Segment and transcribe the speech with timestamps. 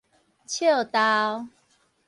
[0.47, 1.47] 笑豆